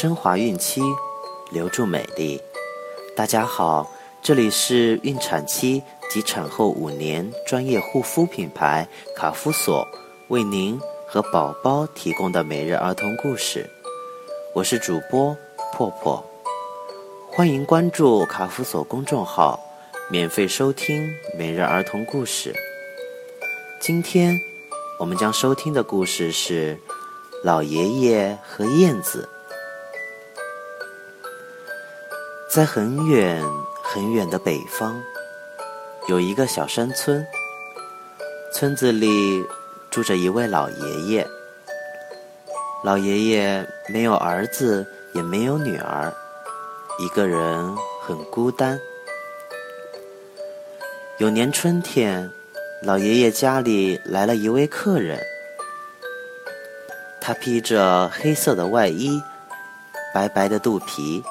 [0.00, 0.80] 升华孕期，
[1.50, 2.40] 留住美丽。
[3.14, 3.86] 大家好，
[4.22, 9.86] 这里是孕产期及产后五年专业护肤品牌卡夫索
[10.28, 13.68] 为您和宝宝提供的每日儿童故事。
[14.54, 15.36] 我是主播
[15.74, 16.24] 破破，
[17.30, 19.60] 欢迎关注卡夫索公众号，
[20.10, 22.54] 免费收听每日儿童故事。
[23.82, 24.34] 今天
[24.98, 26.74] 我们将收听的故事是
[27.44, 29.28] 《老爷爷和燕子》。
[32.52, 33.40] 在很远
[33.80, 35.00] 很远的北方，
[36.08, 37.24] 有一个小山村。
[38.52, 39.46] 村子里
[39.88, 41.24] 住着一位老爷爷。
[42.82, 46.12] 老爷爷没有儿子，也没有女儿，
[46.98, 47.72] 一个人
[48.02, 48.80] 很孤单。
[51.18, 52.28] 有年春天，
[52.82, 55.24] 老爷爷家里来了一位客人。
[57.20, 59.22] 他披着黑色的外衣，
[60.12, 61.22] 白白的肚皮。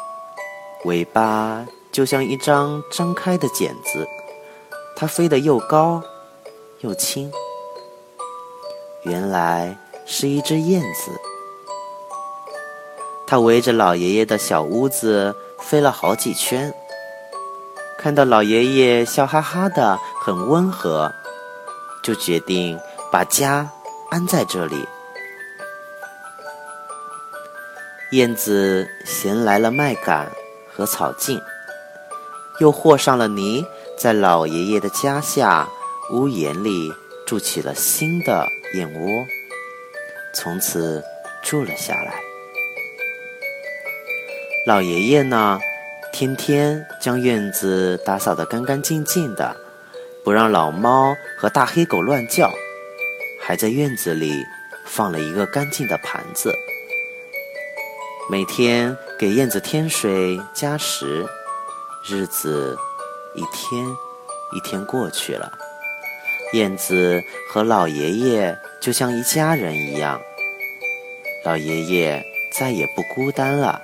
[0.85, 4.07] 尾巴就像一张张开的茧子，
[4.95, 6.01] 它飞得又高
[6.79, 7.31] 又轻。
[9.03, 11.11] 原来是一只燕子，
[13.27, 16.73] 它围着老爷爷的小屋子飞了好几圈，
[17.97, 21.13] 看到老爷爷笑哈哈的，很温和，
[22.01, 22.79] 就决定
[23.11, 23.69] 把家
[24.09, 24.87] 安在这里。
[28.11, 30.25] 燕子衔来了麦秆。
[30.79, 31.41] 和草茎，
[32.59, 33.65] 又和上了泥，
[33.97, 35.67] 在老爷爷的家下
[36.09, 36.89] 屋檐里
[37.25, 39.25] 筑起了新的燕窝，
[40.33, 41.03] 从此
[41.43, 42.13] 住了下来。
[44.65, 45.59] 老爷爷呢，
[46.13, 49.53] 天天将院子打扫得干干净净的，
[50.23, 52.49] 不让老猫和大黑狗乱叫，
[53.41, 54.45] 还在院子里
[54.85, 56.53] 放了一个干净的盘子。
[58.31, 61.27] 每天给燕子添水加食，
[62.07, 62.77] 日子
[63.33, 63.83] 一天
[64.53, 65.51] 一天过去了，
[66.53, 67.19] 燕子
[67.51, 70.21] 和老爷爷就像一家人一样，
[71.43, 72.23] 老爷爷
[72.55, 73.81] 再也不孤单了。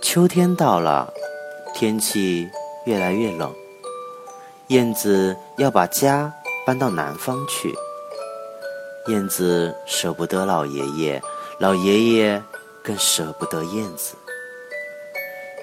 [0.00, 1.12] 秋天到了，
[1.74, 2.48] 天气
[2.86, 3.54] 越来越冷，
[4.68, 6.32] 燕子要把家
[6.66, 7.74] 搬到南方去。
[9.08, 11.22] 燕子舍不得老爷爷，
[11.58, 12.42] 老爷爷
[12.82, 14.14] 更舍不得燕子。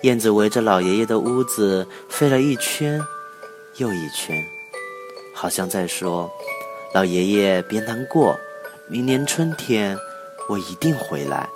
[0.01, 3.00] 燕子围着老爷爷的屋子飞了一圈
[3.75, 4.35] 又一圈，
[5.35, 6.28] 好像在说
[6.91, 8.35] ：“老爷爷别难过，
[8.88, 9.95] 明年春天
[10.50, 11.47] 我一定回来。”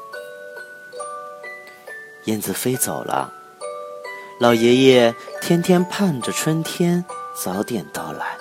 [2.26, 3.34] 燕子飞走了，
[4.40, 7.04] 老爷爷天天盼着春天
[7.36, 8.38] 早点到来。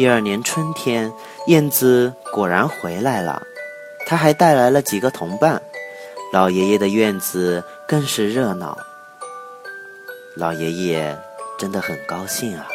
[0.00, 1.12] 第二年春天，
[1.46, 3.42] 燕子果然回来了，
[4.06, 5.60] 它还带来了几个同伴。
[6.32, 8.78] 老爷爷的院子更是热闹。
[10.36, 11.14] 老爷爷
[11.58, 12.66] 真的很高兴啊，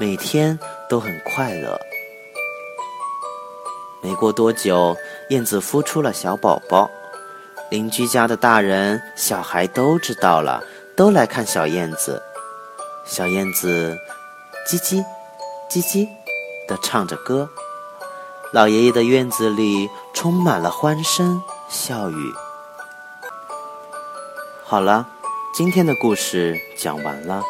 [0.00, 0.58] 每天
[0.88, 1.78] 都很快乐。
[4.02, 4.96] 没过多久，
[5.28, 6.90] 燕子孵出了小宝宝，
[7.70, 10.64] 邻居家的大人、小孩都知道了，
[10.96, 12.20] 都来看小燕子。
[13.06, 13.96] 小燕子，
[14.68, 15.00] 叽叽。
[15.68, 16.08] 叽叽
[16.66, 17.46] 地唱着歌，
[18.52, 22.34] 老爷爷的院子里充满了欢声笑语。
[24.64, 25.06] 好了，
[25.54, 27.42] 今天的故事讲完了。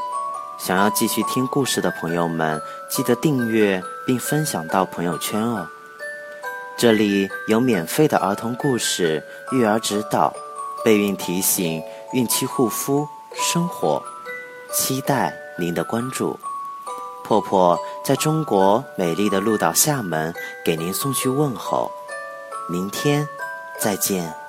[0.58, 5.68] 想要继续听故事的朋友们，记得订阅并分享到朋友圈哦。
[6.76, 10.34] 这里有免费的儿童故事、育儿指导、
[10.84, 11.80] 备孕提醒、
[12.12, 14.02] 孕期护肤、生活，
[14.72, 16.36] 期待您的关注。
[17.24, 21.90] 婆婆在中国美丽的鹭岛厦门给您送去问候，
[22.68, 23.28] 明天
[23.78, 24.47] 再见。